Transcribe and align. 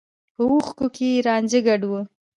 په 0.35 0.43
اوښکو 0.49 0.85
کې 0.95 1.05
يې 1.13 1.23
رانجه 1.27 1.59
ګډ 1.67 1.81
و. 1.89 1.91